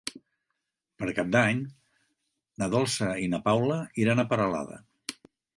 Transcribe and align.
Per 1.01 1.09
Cap 1.19 1.29
d'Any 1.35 1.59
na 2.63 2.71
Dolça 2.77 3.13
i 3.27 3.31
na 3.35 3.43
Paula 3.51 3.79
iran 4.07 4.25
a 4.25 4.29
Peralada. 4.33 4.83